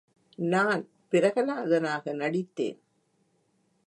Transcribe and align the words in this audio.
நான் 0.37 0.81
பிரகலாதனாக 1.09 2.13
நடித்தேன். 2.13 2.79